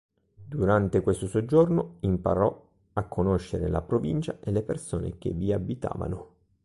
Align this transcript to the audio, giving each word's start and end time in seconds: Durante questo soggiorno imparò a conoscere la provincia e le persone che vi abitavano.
Durante 0.47 1.01
questo 1.01 1.27
soggiorno 1.27 1.97
imparò 1.99 2.67
a 2.93 3.03
conoscere 3.05 3.67
la 3.69 3.83
provincia 3.83 4.39
e 4.39 4.49
le 4.49 4.63
persone 4.63 5.19
che 5.19 5.29
vi 5.29 5.53
abitavano. 5.53 6.29